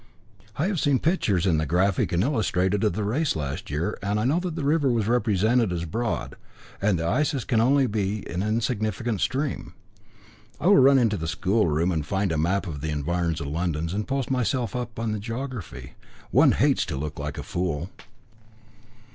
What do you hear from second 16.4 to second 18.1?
hates to look like a fool."